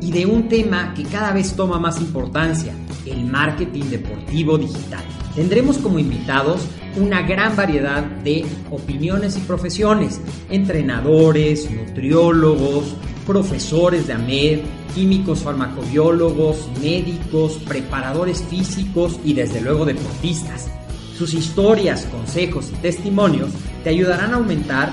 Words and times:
y 0.00 0.12
de 0.12 0.26
un 0.26 0.48
tema 0.48 0.94
que 0.94 1.04
cada 1.04 1.32
vez 1.32 1.54
toma 1.54 1.78
más 1.78 2.00
importancia, 2.00 2.72
el 3.06 3.24
marketing 3.24 3.84
deportivo 3.84 4.58
digital. 4.58 5.02
Tendremos 5.34 5.78
como 5.78 5.98
invitados 5.98 6.62
una 6.96 7.22
gran 7.22 7.54
variedad 7.56 8.02
de 8.02 8.44
opiniones 8.70 9.36
y 9.36 9.40
profesiones, 9.40 10.20
entrenadores, 10.50 11.70
nutriólogos, 11.70 12.94
profesores 13.26 14.06
de 14.06 14.14
AMED, 14.14 14.60
químicos 14.94 15.40
farmacobiólogos, 15.40 16.68
médicos, 16.80 17.60
preparadores 17.68 18.42
físicos 18.42 19.20
y 19.24 19.34
desde 19.34 19.60
luego 19.60 19.84
deportistas. 19.84 20.70
Sus 21.16 21.34
historias, 21.34 22.06
consejos 22.06 22.70
y 22.70 22.76
testimonios 22.76 23.50
te 23.84 23.90
ayudarán 23.90 24.32
a 24.32 24.36
aumentar 24.36 24.92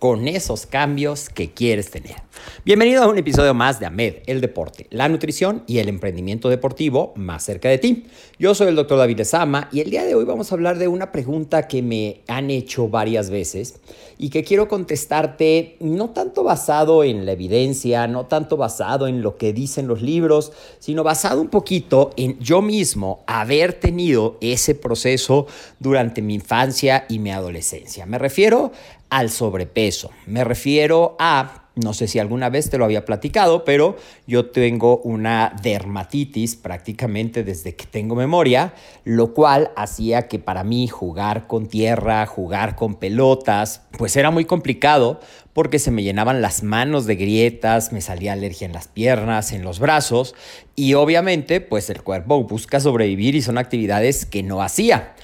con 0.00 0.28
esos 0.28 0.64
cambios 0.64 1.28
que 1.28 1.52
quieres 1.52 1.90
tener. 1.90 2.16
Bienvenido 2.64 3.02
a 3.02 3.08
un 3.08 3.18
episodio 3.18 3.52
más 3.52 3.80
de 3.80 3.86
AMED, 3.86 4.22
el 4.24 4.40
deporte, 4.40 4.86
la 4.88 5.10
nutrición 5.10 5.62
y 5.66 5.76
el 5.76 5.90
emprendimiento 5.90 6.48
deportivo 6.48 7.12
más 7.16 7.44
cerca 7.44 7.68
de 7.68 7.76
ti. 7.76 8.06
Yo 8.38 8.54
soy 8.54 8.68
el 8.68 8.76
doctor 8.76 8.96
David 8.96 9.24
Sama 9.24 9.68
y 9.70 9.80
el 9.80 9.90
día 9.90 10.04
de 10.04 10.14
hoy 10.14 10.24
vamos 10.24 10.50
a 10.50 10.54
hablar 10.54 10.78
de 10.78 10.88
una 10.88 11.12
pregunta 11.12 11.68
que 11.68 11.82
me 11.82 12.22
han 12.28 12.50
hecho 12.50 12.88
varias 12.88 13.28
veces 13.28 13.78
y 14.16 14.30
que 14.30 14.42
quiero 14.42 14.68
contestarte 14.68 15.76
no 15.80 16.10
tanto 16.10 16.44
basado 16.44 17.04
en 17.04 17.26
la 17.26 17.32
evidencia, 17.32 18.06
no 18.06 18.24
tanto 18.24 18.56
basado 18.56 19.06
en 19.06 19.20
lo 19.20 19.36
que 19.36 19.52
dicen 19.52 19.86
los 19.86 20.00
libros, 20.00 20.52
sino 20.78 21.04
basado 21.04 21.42
un 21.42 21.48
poquito 21.48 22.10
en 22.16 22.38
yo 22.38 22.62
mismo 22.62 23.22
haber 23.26 23.74
tenido 23.74 24.38
ese 24.40 24.74
proceso 24.74 25.46
durante 25.78 26.22
mi 26.22 26.36
infancia 26.36 27.04
y 27.10 27.18
mi 27.18 27.32
adolescencia. 27.32 28.06
Me 28.06 28.18
refiero 28.18 28.72
al 29.10 29.30
sobrepeso. 29.30 30.10
Me 30.26 30.44
refiero 30.44 31.16
a, 31.18 31.68
no 31.74 31.92
sé 31.94 32.08
si 32.08 32.18
alguna 32.18 32.48
vez 32.48 32.70
te 32.70 32.78
lo 32.78 32.84
había 32.84 33.04
platicado, 33.04 33.64
pero 33.64 33.96
yo 34.26 34.46
tengo 34.46 34.98
una 34.98 35.54
dermatitis 35.62 36.56
prácticamente 36.56 37.42
desde 37.44 37.74
que 37.74 37.86
tengo 37.86 38.14
memoria, 38.14 38.72
lo 39.04 39.34
cual 39.34 39.72
hacía 39.76 40.28
que 40.28 40.38
para 40.38 40.64
mí 40.64 40.86
jugar 40.86 41.46
con 41.46 41.66
tierra, 41.66 42.24
jugar 42.26 42.76
con 42.76 42.94
pelotas, 42.94 43.82
pues 43.98 44.16
era 44.16 44.30
muy 44.30 44.44
complicado 44.44 45.20
porque 45.52 45.80
se 45.80 45.90
me 45.90 46.04
llenaban 46.04 46.40
las 46.40 46.62
manos 46.62 47.06
de 47.06 47.16
grietas, 47.16 47.92
me 47.92 48.00
salía 48.00 48.32
alergia 48.32 48.66
en 48.66 48.72
las 48.72 48.86
piernas, 48.86 49.52
en 49.52 49.62
los 49.62 49.80
brazos 49.80 50.34
y 50.76 50.94
obviamente 50.94 51.60
pues 51.60 51.90
el 51.90 52.02
cuerpo 52.02 52.42
busca 52.44 52.78
sobrevivir 52.78 53.34
y 53.34 53.42
son 53.42 53.58
actividades 53.58 54.24
que 54.24 54.44
no 54.44 54.62
hacía. 54.62 55.14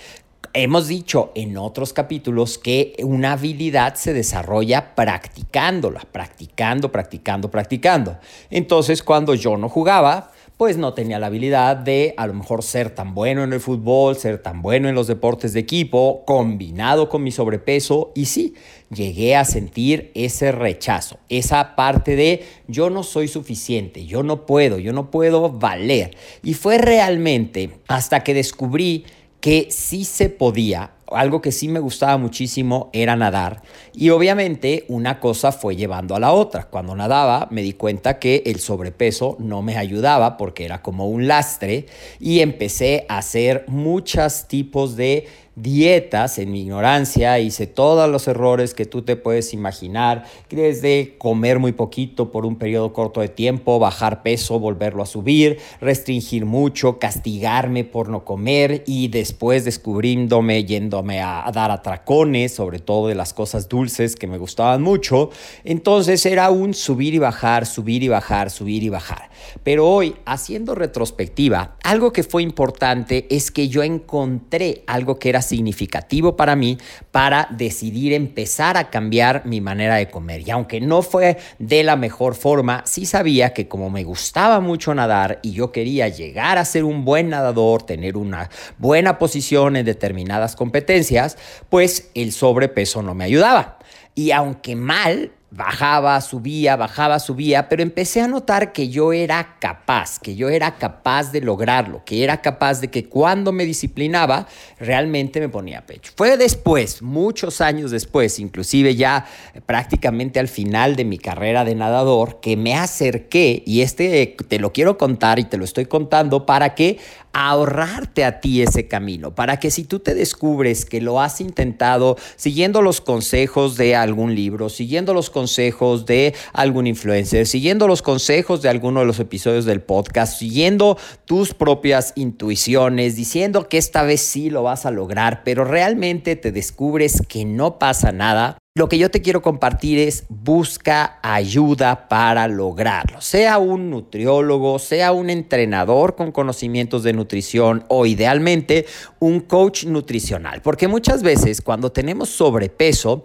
Hemos 0.58 0.88
dicho 0.88 1.32
en 1.34 1.58
otros 1.58 1.92
capítulos 1.92 2.56
que 2.56 2.94
una 3.02 3.32
habilidad 3.32 3.94
se 3.96 4.14
desarrolla 4.14 4.94
practicándola, 4.94 6.00
practicando, 6.10 6.90
practicando, 6.90 7.50
practicando. 7.50 8.16
Entonces, 8.48 9.02
cuando 9.02 9.34
yo 9.34 9.58
no 9.58 9.68
jugaba, 9.68 10.32
pues 10.56 10.78
no 10.78 10.94
tenía 10.94 11.18
la 11.18 11.26
habilidad 11.26 11.76
de 11.76 12.14
a 12.16 12.26
lo 12.26 12.32
mejor 12.32 12.62
ser 12.62 12.88
tan 12.88 13.12
bueno 13.12 13.44
en 13.44 13.52
el 13.52 13.60
fútbol, 13.60 14.16
ser 14.16 14.42
tan 14.42 14.62
bueno 14.62 14.88
en 14.88 14.94
los 14.94 15.08
deportes 15.08 15.52
de 15.52 15.60
equipo, 15.60 16.22
combinado 16.24 17.10
con 17.10 17.22
mi 17.22 17.32
sobrepeso. 17.32 18.12
Y 18.14 18.24
sí, 18.24 18.54
llegué 18.88 19.36
a 19.36 19.44
sentir 19.44 20.10
ese 20.14 20.52
rechazo, 20.52 21.18
esa 21.28 21.76
parte 21.76 22.16
de 22.16 22.46
yo 22.66 22.88
no 22.88 23.02
soy 23.02 23.28
suficiente, 23.28 24.06
yo 24.06 24.22
no 24.22 24.46
puedo, 24.46 24.78
yo 24.78 24.94
no 24.94 25.10
puedo 25.10 25.50
valer. 25.50 26.16
Y 26.42 26.54
fue 26.54 26.78
realmente 26.78 27.72
hasta 27.88 28.24
que 28.24 28.32
descubrí 28.32 29.04
que 29.40 29.68
sí 29.70 30.04
se 30.04 30.28
podía, 30.28 30.92
algo 31.12 31.40
que 31.40 31.52
sí 31.52 31.68
me 31.68 31.80
gustaba 31.80 32.16
muchísimo 32.16 32.90
era 32.92 33.16
nadar 33.16 33.62
y 33.94 34.10
obviamente 34.10 34.84
una 34.88 35.20
cosa 35.20 35.52
fue 35.52 35.76
llevando 35.76 36.14
a 36.16 36.20
la 36.20 36.32
otra. 36.32 36.64
Cuando 36.64 36.94
nadaba 36.96 37.48
me 37.50 37.62
di 37.62 37.72
cuenta 37.72 38.18
que 38.18 38.42
el 38.46 38.60
sobrepeso 38.60 39.36
no 39.38 39.62
me 39.62 39.76
ayudaba 39.76 40.36
porque 40.36 40.64
era 40.64 40.82
como 40.82 41.08
un 41.08 41.28
lastre 41.28 41.86
y 42.18 42.40
empecé 42.40 43.06
a 43.08 43.18
hacer 43.18 43.64
muchos 43.68 44.48
tipos 44.48 44.96
de 44.96 45.28
dietas 45.56 46.38
en 46.38 46.52
mi 46.52 46.60
ignorancia, 46.60 47.38
hice 47.38 47.66
todos 47.66 48.10
los 48.10 48.28
errores 48.28 48.74
que 48.74 48.84
tú 48.84 49.00
te 49.02 49.16
puedes 49.16 49.54
imaginar, 49.54 50.24
desde 50.50 51.16
comer 51.16 51.58
muy 51.58 51.72
poquito 51.72 52.30
por 52.30 52.44
un 52.44 52.56
periodo 52.56 52.92
corto 52.92 53.22
de 53.22 53.28
tiempo, 53.28 53.78
bajar 53.78 54.22
peso, 54.22 54.60
volverlo 54.60 55.02
a 55.02 55.06
subir, 55.06 55.58
restringir 55.80 56.44
mucho, 56.44 56.98
castigarme 56.98 57.84
por 57.84 58.10
no 58.10 58.24
comer 58.24 58.84
y 58.86 59.08
después 59.08 59.64
descubriéndome 59.64 60.64
yéndome 60.64 61.20
a, 61.22 61.50
dar 61.54 61.70
atracones, 61.70 62.54
sobre 62.54 62.78
todo 62.78 63.08
de 63.08 63.14
las 63.14 63.32
cosas 63.32 63.66
dulces 63.68 64.14
que 64.14 64.26
me 64.26 64.36
gustaban 64.36 64.82
mucho. 64.82 65.30
Entonces 65.64 66.26
era 66.26 66.50
un 66.50 66.74
subir 66.74 67.14
y 67.14 67.18
bajar, 67.18 67.64
subir 67.64 68.02
y 68.02 68.08
bajar, 68.08 68.50
subir 68.50 68.82
y 68.82 68.90
bajar. 68.90 69.30
Pero 69.62 69.88
hoy, 69.88 70.16
haciendo 70.26 70.74
retrospectiva, 70.74 71.76
algo 71.82 72.12
que 72.12 72.24
fue 72.24 72.42
importante 72.42 73.26
es 73.30 73.50
que 73.50 73.68
yo 73.68 73.82
encontré 73.82 74.84
algo 74.86 75.18
que 75.18 75.30
era 75.30 75.40
significativo 75.46 76.36
para 76.36 76.56
mí 76.56 76.78
para 77.10 77.48
decidir 77.50 78.12
empezar 78.12 78.76
a 78.76 78.90
cambiar 78.90 79.46
mi 79.46 79.60
manera 79.60 79.96
de 79.96 80.10
comer. 80.10 80.46
Y 80.46 80.50
aunque 80.50 80.80
no 80.80 81.02
fue 81.02 81.38
de 81.58 81.82
la 81.82 81.96
mejor 81.96 82.34
forma, 82.34 82.82
sí 82.84 83.06
sabía 83.06 83.54
que 83.54 83.68
como 83.68 83.90
me 83.90 84.04
gustaba 84.04 84.60
mucho 84.60 84.94
nadar 84.94 85.38
y 85.42 85.52
yo 85.52 85.72
quería 85.72 86.08
llegar 86.08 86.58
a 86.58 86.64
ser 86.64 86.84
un 86.84 87.04
buen 87.04 87.30
nadador, 87.30 87.82
tener 87.82 88.16
una 88.16 88.50
buena 88.78 89.18
posición 89.18 89.76
en 89.76 89.86
determinadas 89.86 90.56
competencias, 90.56 91.38
pues 91.70 92.10
el 92.14 92.32
sobrepeso 92.32 93.02
no 93.02 93.14
me 93.14 93.24
ayudaba. 93.24 93.78
Y 94.14 94.30
aunque 94.30 94.76
mal, 94.76 95.32
bajaba, 95.56 96.20
subía, 96.20 96.76
bajaba, 96.76 97.18
subía, 97.18 97.68
pero 97.68 97.82
empecé 97.82 98.20
a 98.20 98.28
notar 98.28 98.72
que 98.72 98.88
yo 98.88 99.12
era 99.12 99.56
capaz, 99.58 100.18
que 100.18 100.36
yo 100.36 100.48
era 100.50 100.76
capaz 100.76 101.32
de 101.32 101.40
lograrlo, 101.40 102.04
que 102.04 102.22
era 102.22 102.42
capaz 102.42 102.80
de 102.80 102.88
que 102.88 103.08
cuando 103.08 103.52
me 103.52 103.64
disciplinaba 103.64 104.46
realmente 104.78 105.40
me 105.40 105.48
ponía 105.48 105.86
pecho. 105.86 106.12
Fue 106.14 106.36
después, 106.36 107.00
muchos 107.00 107.60
años 107.60 107.90
después, 107.90 108.38
inclusive 108.38 108.94
ya 108.94 109.26
prácticamente 109.64 110.38
al 110.38 110.48
final 110.48 110.94
de 110.94 111.04
mi 111.04 111.18
carrera 111.18 111.64
de 111.64 111.74
nadador, 111.74 112.40
que 112.40 112.56
me 112.56 112.74
acerqué, 112.74 113.62
y 113.66 113.80
este 113.80 114.36
te 114.48 114.58
lo 114.58 114.72
quiero 114.72 114.98
contar 114.98 115.38
y 115.38 115.44
te 115.44 115.56
lo 115.56 115.64
estoy 115.64 115.86
contando 115.86 116.44
para 116.44 116.74
que 116.74 116.98
ahorrarte 117.32 118.24
a 118.24 118.40
ti 118.40 118.62
ese 118.62 118.88
camino, 118.88 119.34
para 119.34 119.58
que 119.58 119.70
si 119.70 119.84
tú 119.84 119.98
te 119.98 120.14
descubres 120.14 120.84
que 120.84 121.00
lo 121.00 121.20
has 121.20 121.40
intentado 121.40 122.16
siguiendo 122.36 122.82
los 122.82 123.00
consejos 123.00 123.76
de 123.76 123.94
algún 123.94 124.34
libro, 124.34 124.68
siguiendo 124.68 125.14
los 125.14 125.30
consejos 125.30 126.06
de 126.06 126.34
algún 126.52 126.86
influencer, 126.86 127.46
siguiendo 127.46 127.88
los 127.88 128.02
consejos 128.02 128.62
de 128.62 128.68
alguno 128.68 129.00
de 129.00 129.06
los 129.06 129.20
episodios 129.20 129.64
del 129.64 129.82
podcast, 129.82 130.38
siguiendo 130.38 130.98
tus 131.24 131.54
propias 131.54 132.12
intuiciones, 132.16 133.16
diciendo 133.16 133.68
que 133.68 133.78
esta 133.78 134.02
vez 134.02 134.20
sí 134.20 134.50
lo 134.50 134.62
vas 134.62 134.86
a 134.86 134.90
lograr, 134.90 135.42
pero 135.44 135.64
realmente 135.64 136.36
te 136.36 136.52
descubres 136.52 137.22
que 137.28 137.44
no 137.44 137.78
pasa 137.78 138.12
nada, 138.12 138.58
lo 138.76 138.90
que 138.90 138.98
yo 138.98 139.10
te 139.10 139.22
quiero 139.22 139.40
compartir 139.40 139.98
es 139.98 140.24
busca 140.28 141.18
ayuda 141.22 142.08
para 142.08 142.46
lograrlo. 142.46 143.22
Sea 143.22 143.56
un 143.56 143.88
nutriólogo, 143.88 144.78
sea 144.78 145.12
un 145.12 145.30
entrenador 145.30 146.14
con 146.14 146.30
conocimientos 146.30 147.02
de 147.02 147.14
nutrición 147.14 147.84
o 147.88 148.04
idealmente 148.04 148.84
un 149.18 149.40
coach 149.40 149.86
nutricional. 149.86 150.60
Porque 150.60 150.88
muchas 150.88 151.22
veces 151.22 151.62
cuando 151.62 151.90
tenemos 151.90 152.28
sobrepeso 152.28 153.24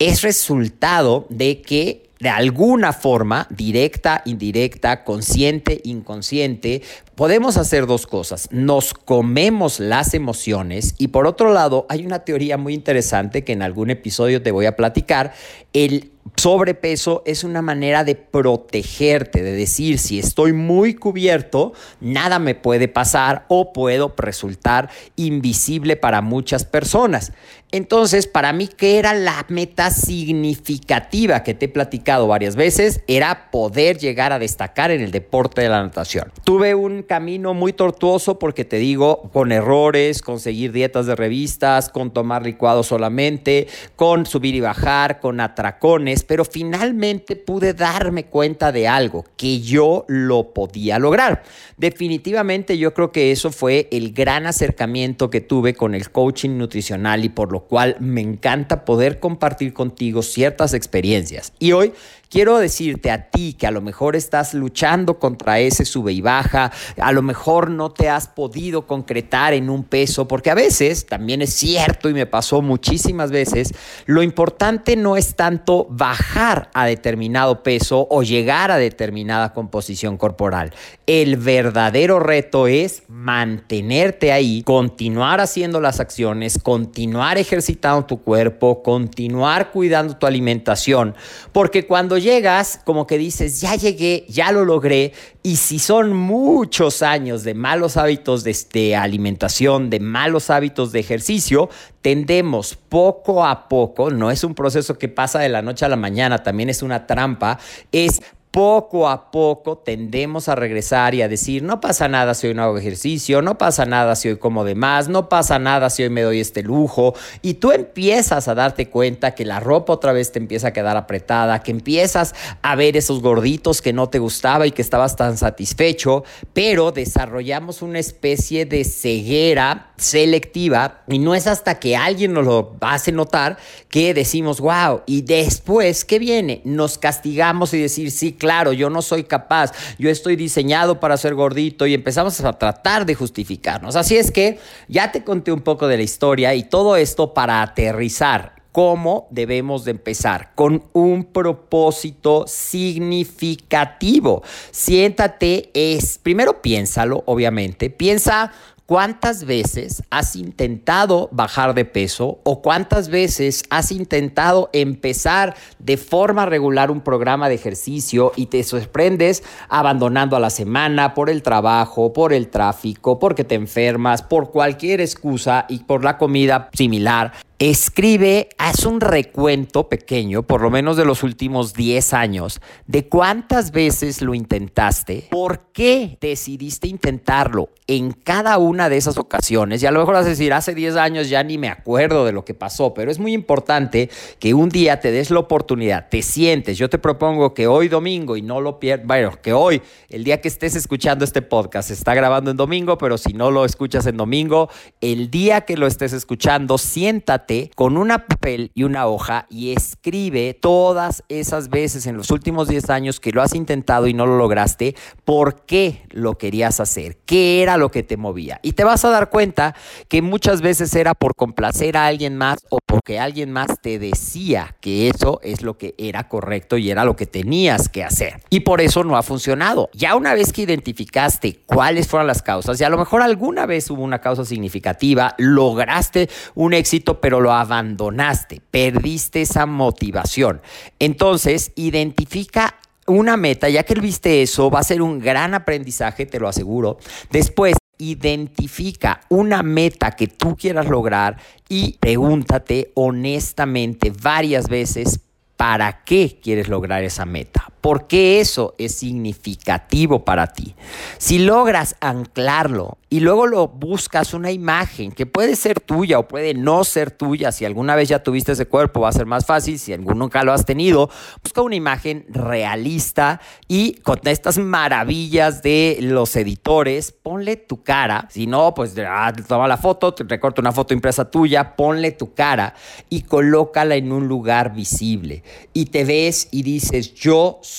es 0.00 0.22
resultado 0.22 1.26
de 1.28 1.62
que 1.62 2.08
de 2.18 2.30
alguna 2.30 2.92
forma, 2.92 3.46
directa, 3.50 4.22
indirecta, 4.24 5.04
consciente, 5.04 5.80
inconsciente, 5.84 6.82
podemos 7.18 7.56
hacer 7.56 7.86
dos 7.86 8.06
cosas. 8.06 8.48
Nos 8.52 8.94
comemos 8.94 9.80
las 9.80 10.14
emociones 10.14 10.94
y 10.98 11.08
por 11.08 11.26
otro 11.26 11.52
lado, 11.52 11.84
hay 11.88 12.06
una 12.06 12.20
teoría 12.20 12.56
muy 12.56 12.74
interesante 12.74 13.42
que 13.42 13.54
en 13.54 13.62
algún 13.62 13.90
episodio 13.90 14.40
te 14.40 14.52
voy 14.52 14.66
a 14.66 14.76
platicar. 14.76 15.32
El 15.72 16.12
sobrepeso 16.36 17.22
es 17.26 17.44
una 17.44 17.62
manera 17.62 18.04
de 18.04 18.14
protegerte, 18.14 19.42
de 19.42 19.52
decir, 19.52 19.98
si 19.98 20.18
estoy 20.18 20.52
muy 20.52 20.94
cubierto, 20.94 21.72
nada 22.00 22.38
me 22.38 22.54
puede 22.54 22.88
pasar 22.88 23.44
o 23.48 23.72
puedo 23.72 24.14
resultar 24.16 24.88
invisible 25.16 25.96
para 25.96 26.20
muchas 26.20 26.64
personas. 26.64 27.32
Entonces, 27.70 28.26
para 28.26 28.52
mí, 28.52 28.66
¿qué 28.66 28.98
era 28.98 29.12
la 29.12 29.44
meta 29.48 29.90
significativa 29.90 31.42
que 31.42 31.52
te 31.52 31.66
he 31.66 31.68
platicado 31.68 32.26
varias 32.26 32.56
veces? 32.56 33.02
Era 33.06 33.50
poder 33.50 33.98
llegar 33.98 34.32
a 34.32 34.38
destacar 34.38 34.90
en 34.90 35.02
el 35.02 35.10
deporte 35.10 35.60
de 35.60 35.68
la 35.68 35.82
natación. 35.82 36.32
Tuve 36.44 36.74
un 36.74 37.02
camino 37.08 37.54
muy 37.54 37.72
tortuoso 37.72 38.38
porque 38.38 38.64
te 38.64 38.76
digo, 38.76 39.28
con 39.32 39.50
errores, 39.50 40.22
con 40.22 40.38
seguir 40.38 40.70
dietas 40.70 41.06
de 41.06 41.16
revistas, 41.16 41.88
con 41.88 42.12
tomar 42.12 42.44
licuado 42.44 42.84
solamente, 42.84 43.66
con 43.96 44.26
subir 44.26 44.54
y 44.54 44.60
bajar, 44.60 45.18
con 45.18 45.40
atracones, 45.40 46.22
pero 46.22 46.44
finalmente 46.44 47.34
pude 47.34 47.74
darme 47.74 48.26
cuenta 48.26 48.70
de 48.70 48.86
algo, 48.86 49.24
que 49.36 49.60
yo 49.60 50.04
lo 50.06 50.54
podía 50.54 51.00
lograr. 51.00 51.42
Definitivamente 51.76 52.78
yo 52.78 52.94
creo 52.94 53.10
que 53.10 53.32
eso 53.32 53.50
fue 53.50 53.88
el 53.90 54.12
gran 54.12 54.46
acercamiento 54.46 55.30
que 55.30 55.40
tuve 55.40 55.74
con 55.74 55.96
el 55.96 56.10
coaching 56.10 56.58
nutricional 56.58 57.24
y 57.24 57.28
por 57.28 57.50
lo 57.50 57.60
cual 57.60 57.96
me 57.98 58.20
encanta 58.20 58.84
poder 58.84 59.18
compartir 59.18 59.72
contigo 59.72 60.22
ciertas 60.22 60.74
experiencias. 60.74 61.52
Y 61.58 61.72
hoy 61.72 61.92
Quiero 62.30 62.58
decirte 62.58 63.10
a 63.10 63.30
ti 63.30 63.54
que 63.54 63.66
a 63.66 63.70
lo 63.70 63.80
mejor 63.80 64.14
estás 64.14 64.52
luchando 64.52 65.18
contra 65.18 65.60
ese 65.60 65.86
sube 65.86 66.12
y 66.12 66.20
baja, 66.20 66.70
a 67.00 67.12
lo 67.12 67.22
mejor 67.22 67.70
no 67.70 67.90
te 67.90 68.10
has 68.10 68.28
podido 68.28 68.86
concretar 68.86 69.54
en 69.54 69.70
un 69.70 69.82
peso, 69.82 70.28
porque 70.28 70.50
a 70.50 70.54
veces, 70.54 71.06
también 71.06 71.40
es 71.40 71.54
cierto 71.54 72.10
y 72.10 72.12
me 72.12 72.26
pasó 72.26 72.60
muchísimas 72.60 73.30
veces, 73.30 73.72
lo 74.04 74.22
importante 74.22 74.94
no 74.94 75.16
es 75.16 75.36
tanto 75.36 75.86
bajar 75.88 76.68
a 76.74 76.84
determinado 76.84 77.62
peso 77.62 78.06
o 78.10 78.22
llegar 78.22 78.70
a 78.70 78.76
determinada 78.76 79.54
composición 79.54 80.18
corporal. 80.18 80.74
El 81.06 81.38
verdadero 81.38 82.20
reto 82.20 82.66
es 82.66 83.04
mantenerte 83.08 84.32
ahí, 84.32 84.62
continuar 84.64 85.40
haciendo 85.40 85.80
las 85.80 85.98
acciones, 85.98 86.58
continuar 86.62 87.38
ejercitando 87.38 88.04
tu 88.04 88.20
cuerpo, 88.20 88.82
continuar 88.82 89.70
cuidando 89.70 90.18
tu 90.18 90.26
alimentación, 90.26 91.14
porque 91.52 91.86
cuando 91.86 92.17
llegas, 92.18 92.80
como 92.84 93.06
que 93.06 93.18
dices, 93.18 93.60
ya 93.60 93.74
llegué, 93.74 94.26
ya 94.28 94.52
lo 94.52 94.64
logré, 94.64 95.12
y 95.42 95.56
si 95.56 95.78
son 95.78 96.12
muchos 96.12 97.02
años 97.02 97.44
de 97.44 97.54
malos 97.54 97.96
hábitos 97.96 98.44
de, 98.44 98.56
de 98.72 98.96
alimentación, 98.96 99.88
de 99.90 100.00
malos 100.00 100.50
hábitos 100.50 100.92
de 100.92 101.00
ejercicio, 101.00 101.70
tendemos 102.02 102.74
poco 102.74 103.44
a 103.44 103.68
poco, 103.68 104.10
no 104.10 104.30
es 104.30 104.44
un 104.44 104.54
proceso 104.54 104.98
que 104.98 105.08
pasa 105.08 105.38
de 105.38 105.48
la 105.48 105.62
noche 105.62 105.84
a 105.84 105.88
la 105.88 105.96
mañana, 105.96 106.42
también 106.42 106.68
es 106.68 106.82
una 106.82 107.06
trampa, 107.06 107.58
es 107.92 108.20
poco 108.50 109.08
a 109.08 109.30
poco 109.30 109.78
tendemos 109.78 110.48
a 110.48 110.54
regresar 110.54 111.14
y 111.14 111.22
a 111.22 111.28
decir, 111.28 111.62
no 111.62 111.80
pasa 111.80 112.08
nada 112.08 112.34
si 112.34 112.46
hoy 112.46 112.54
no 112.54 112.62
hago 112.62 112.78
ejercicio, 112.78 113.42
no 113.42 113.58
pasa 113.58 113.84
nada 113.84 114.16
si 114.16 114.28
hoy 114.28 114.36
como 114.36 114.64
de 114.64 114.74
más, 114.74 115.08
no 115.08 115.28
pasa 115.28 115.58
nada 115.58 115.90
si 115.90 116.02
hoy 116.02 116.10
me 116.10 116.22
doy 116.22 116.40
este 116.40 116.62
lujo. 116.62 117.14
Y 117.42 117.54
tú 117.54 117.72
empiezas 117.72 118.48
a 118.48 118.54
darte 118.54 118.88
cuenta 118.88 119.34
que 119.34 119.44
la 119.44 119.60
ropa 119.60 119.92
otra 119.92 120.12
vez 120.12 120.32
te 120.32 120.38
empieza 120.38 120.68
a 120.68 120.72
quedar 120.72 120.96
apretada, 120.96 121.62
que 121.62 121.70
empiezas 121.70 122.34
a 122.62 122.74
ver 122.74 122.96
esos 122.96 123.20
gorditos 123.20 123.82
que 123.82 123.92
no 123.92 124.08
te 124.08 124.18
gustaba 124.18 124.66
y 124.66 124.72
que 124.72 124.82
estabas 124.82 125.16
tan 125.16 125.36
satisfecho, 125.36 126.24
pero 126.52 126.90
desarrollamos 126.92 127.82
una 127.82 127.98
especie 127.98 128.64
de 128.64 128.84
ceguera 128.84 129.92
selectiva 129.96 131.02
y 131.08 131.18
no 131.18 131.34
es 131.34 131.46
hasta 131.46 131.78
que 131.78 131.96
alguien 131.96 132.32
nos 132.32 132.44
lo 132.44 132.76
hace 132.80 133.12
notar 133.12 133.58
que 133.90 134.14
decimos, 134.14 134.60
wow, 134.60 135.02
y 135.06 135.22
después, 135.22 136.04
¿qué 136.04 136.18
viene? 136.18 136.62
Nos 136.64 136.98
castigamos 136.98 137.74
y 137.74 137.80
decir, 137.80 138.10
sí, 138.10 138.32
claro, 138.38 138.72
yo 138.72 138.88
no 138.88 139.02
soy 139.02 139.24
capaz, 139.24 139.72
yo 139.98 140.08
estoy 140.08 140.36
diseñado 140.36 141.00
para 141.00 141.16
ser 141.16 141.34
gordito 141.34 141.86
y 141.86 141.94
empezamos 141.94 142.40
a 142.40 142.52
tratar 142.52 143.04
de 143.04 143.14
justificarnos. 143.14 143.96
Así 143.96 144.16
es 144.16 144.30
que 144.30 144.58
ya 144.88 145.12
te 145.12 145.24
conté 145.24 145.52
un 145.52 145.60
poco 145.60 145.86
de 145.88 145.96
la 145.96 146.02
historia 146.02 146.54
y 146.54 146.62
todo 146.62 146.96
esto 146.96 147.34
para 147.34 147.60
aterrizar 147.62 148.58
cómo 148.72 149.26
debemos 149.30 149.84
de 149.84 149.90
empezar 149.90 150.52
con 150.54 150.84
un 150.92 151.24
propósito 151.24 152.44
significativo. 152.46 154.42
Siéntate, 154.70 155.70
es 155.74 156.18
primero 156.18 156.62
piénsalo, 156.62 157.24
obviamente, 157.26 157.90
piensa 157.90 158.52
¿Cuántas 158.88 159.44
veces 159.44 160.02
has 160.08 160.34
intentado 160.34 161.28
bajar 161.30 161.74
de 161.74 161.84
peso 161.84 162.38
o 162.42 162.62
cuántas 162.62 163.10
veces 163.10 163.62
has 163.68 163.92
intentado 163.92 164.70
empezar 164.72 165.56
de 165.78 165.98
forma 165.98 166.46
regular 166.46 166.90
un 166.90 167.02
programa 167.02 167.50
de 167.50 167.56
ejercicio 167.56 168.32
y 168.34 168.46
te 168.46 168.64
sorprendes 168.64 169.44
abandonando 169.68 170.36
a 170.36 170.40
la 170.40 170.48
semana 170.48 171.12
por 171.12 171.28
el 171.28 171.42
trabajo, 171.42 172.14
por 172.14 172.32
el 172.32 172.48
tráfico, 172.48 173.18
porque 173.18 173.44
te 173.44 173.56
enfermas, 173.56 174.22
por 174.22 174.52
cualquier 174.52 175.02
excusa 175.02 175.66
y 175.68 175.80
por 175.80 176.02
la 176.02 176.16
comida 176.16 176.70
similar? 176.72 177.34
Escribe, 177.60 178.50
haz 178.56 178.86
un 178.86 179.00
recuento 179.00 179.88
pequeño, 179.88 180.44
por 180.44 180.60
lo 180.60 180.70
menos 180.70 180.96
de 180.96 181.04
los 181.04 181.24
últimos 181.24 181.74
10 181.74 182.14
años, 182.14 182.60
de 182.86 183.08
cuántas 183.08 183.72
veces 183.72 184.22
lo 184.22 184.32
intentaste, 184.32 185.26
por 185.28 185.72
qué 185.72 186.18
decidiste 186.20 186.86
intentarlo 186.86 187.70
en 187.88 188.12
cada 188.12 188.58
una 188.58 188.88
de 188.88 188.96
esas 188.96 189.18
ocasiones. 189.18 189.82
Y 189.82 189.86
a 189.86 189.90
lo 189.90 189.98
mejor 189.98 190.14
vas 190.14 190.26
a 190.26 190.28
decir, 190.28 190.52
hace 190.52 190.72
10 190.72 190.94
años 190.94 191.28
ya 191.28 191.42
ni 191.42 191.58
me 191.58 191.68
acuerdo 191.68 192.24
de 192.24 192.30
lo 192.30 192.44
que 192.44 192.54
pasó, 192.54 192.94
pero 192.94 193.10
es 193.10 193.18
muy 193.18 193.32
importante 193.32 194.08
que 194.38 194.54
un 194.54 194.68
día 194.68 195.00
te 195.00 195.10
des 195.10 195.32
la 195.32 195.40
oportunidad, 195.40 196.08
te 196.08 196.22
sientes. 196.22 196.78
Yo 196.78 196.88
te 196.88 196.98
propongo 196.98 197.54
que 197.54 197.66
hoy 197.66 197.88
domingo, 197.88 198.36
y 198.36 198.42
no 198.42 198.60
lo 198.60 198.78
pierdas, 198.78 199.04
bueno, 199.04 199.32
que 199.42 199.52
hoy, 199.52 199.82
el 200.10 200.22
día 200.22 200.40
que 200.40 200.46
estés 200.46 200.76
escuchando 200.76 201.24
este 201.24 201.42
podcast, 201.42 201.88
se 201.88 201.94
está 201.94 202.14
grabando 202.14 202.52
en 202.52 202.56
domingo, 202.56 202.98
pero 202.98 203.18
si 203.18 203.32
no 203.32 203.50
lo 203.50 203.64
escuchas 203.64 204.06
en 204.06 204.16
domingo, 204.16 204.68
el 205.00 205.28
día 205.28 205.62
que 205.62 205.76
lo 205.76 205.88
estés 205.88 206.12
escuchando, 206.12 206.78
siéntate 206.78 207.47
con 207.74 207.96
una 207.96 208.26
papel 208.26 208.72
y 208.74 208.82
una 208.82 209.06
hoja 209.06 209.46
y 209.48 209.72
escribe 209.72 210.54
todas 210.54 211.24
esas 211.28 211.70
veces 211.70 212.06
en 212.06 212.16
los 212.16 212.30
últimos 212.30 212.68
10 212.68 212.90
años 212.90 213.20
que 213.20 213.32
lo 213.32 213.40
has 213.40 213.54
intentado 213.54 214.06
y 214.06 214.12
no 214.12 214.26
lo 214.26 214.36
lograste, 214.36 214.94
por 215.24 215.64
qué 215.64 216.02
lo 216.10 216.36
querías 216.36 216.80
hacer, 216.80 217.16
qué 217.24 217.62
era 217.62 217.76
lo 217.76 217.90
que 217.90 218.02
te 218.02 218.16
movía. 218.16 218.60
Y 218.62 218.72
te 218.72 218.84
vas 218.84 219.04
a 219.04 219.10
dar 219.10 219.30
cuenta 219.30 219.74
que 220.08 220.20
muchas 220.20 220.60
veces 220.60 220.94
era 220.94 221.14
por 221.14 221.34
complacer 221.34 221.96
a 221.96 222.06
alguien 222.06 222.36
más 222.36 222.58
o 222.68 222.78
porque 222.84 223.18
alguien 223.18 223.50
más 223.50 223.80
te 223.80 223.98
decía 223.98 224.76
que 224.80 225.08
eso 225.08 225.40
es 225.42 225.62
lo 225.62 225.78
que 225.78 225.94
era 225.96 226.28
correcto 226.28 226.76
y 226.76 226.90
era 226.90 227.04
lo 227.04 227.16
que 227.16 227.26
tenías 227.26 227.88
que 227.88 228.04
hacer. 228.04 228.42
Y 228.50 228.60
por 228.60 228.80
eso 228.80 229.04
no 229.04 229.16
ha 229.16 229.22
funcionado. 229.22 229.88
Ya 229.94 230.16
una 230.16 230.34
vez 230.34 230.52
que 230.52 230.62
identificaste 230.62 231.60
cuáles 231.66 232.08
fueron 232.08 232.26
las 232.26 232.42
causas 232.42 232.80
y 232.80 232.84
a 232.84 232.90
lo 232.90 232.98
mejor 232.98 233.22
alguna 233.22 233.66
vez 233.66 233.90
hubo 233.90 234.02
una 234.02 234.20
causa 234.20 234.44
significativa, 234.44 235.34
lograste 235.38 236.28
un 236.54 236.74
éxito, 236.74 237.20
pero 237.20 237.37
lo 237.40 237.52
abandonaste, 237.52 238.60
perdiste 238.70 239.42
esa 239.42 239.66
motivación. 239.66 240.60
Entonces, 240.98 241.72
identifica 241.76 242.74
una 243.06 243.36
meta, 243.36 243.68
ya 243.68 243.84
que 243.84 243.94
viste 243.94 244.42
eso, 244.42 244.70
va 244.70 244.80
a 244.80 244.84
ser 244.84 245.02
un 245.02 245.18
gran 245.18 245.54
aprendizaje, 245.54 246.26
te 246.26 246.38
lo 246.38 246.48
aseguro. 246.48 246.98
Después, 247.30 247.76
identifica 247.98 249.20
una 249.28 249.62
meta 249.62 250.12
que 250.12 250.28
tú 250.28 250.56
quieras 250.56 250.86
lograr 250.86 251.36
y 251.68 251.96
pregúntate 251.98 252.92
honestamente 252.94 254.12
varias 254.22 254.68
veces 254.68 255.20
¿Para 255.58 256.04
qué 256.04 256.38
quieres 256.40 256.68
lograr 256.68 257.02
esa 257.02 257.24
meta? 257.24 257.68
Por 257.88 258.06
qué 258.06 258.38
eso 258.38 258.74
es 258.76 258.96
significativo 258.96 260.22
para 260.22 260.48
ti. 260.48 260.74
Si 261.16 261.38
logras 261.38 261.96
anclarlo 262.00 262.98
y 263.08 263.20
luego 263.20 263.46
lo 263.46 263.68
buscas 263.68 264.34
una 264.34 264.50
imagen 264.50 265.10
que 265.10 265.24
puede 265.24 265.56
ser 265.56 265.80
tuya 265.80 266.18
o 266.18 266.28
puede 266.28 266.52
no 266.52 266.84
ser 266.84 267.10
tuya, 267.10 267.50
si 267.50 267.64
alguna 267.64 267.96
vez 267.96 268.10
ya 268.10 268.22
tuviste 268.22 268.52
ese 268.52 268.66
cuerpo 268.66 269.00
va 269.00 269.08
a 269.08 269.12
ser 269.12 269.24
más 269.24 269.46
fácil, 269.46 269.78
si 269.78 269.96
nunca 269.96 270.44
lo 270.44 270.52
has 270.52 270.66
tenido, 270.66 271.08
busca 271.42 271.62
una 271.62 271.76
imagen 271.76 272.26
realista 272.28 273.40
y 273.68 273.94
con 274.02 274.20
estas 274.24 274.58
maravillas 274.58 275.62
de 275.62 275.96
los 276.02 276.36
editores, 276.36 277.12
ponle 277.12 277.56
tu 277.56 277.82
cara, 277.82 278.28
si 278.30 278.46
no, 278.46 278.74
pues 278.74 278.94
ah, 278.98 279.32
toma 279.48 279.66
la 279.66 279.78
foto, 279.78 280.12
te 280.12 280.24
recorta 280.24 280.60
una 280.60 280.72
foto 280.72 280.92
impresa 280.92 281.30
tuya, 281.30 281.74
ponle 281.74 282.12
tu 282.12 282.34
cara 282.34 282.74
y 283.08 283.22
colócala 283.22 283.96
en 283.96 284.12
un 284.12 284.28
lugar 284.28 284.74
visible 284.74 285.42
y 285.72 285.86
te 285.86 286.04
ves 286.04 286.48
y 286.50 286.62
dices, 286.62 287.14
yo 287.14 287.60
soy 287.62 287.77